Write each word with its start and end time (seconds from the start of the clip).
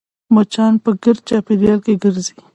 مچان 0.33 0.73
په 0.83 0.91
ګرد 1.03 1.21
چاپېریال 1.29 1.79
کې 1.85 1.93
ګرځي 2.03 2.33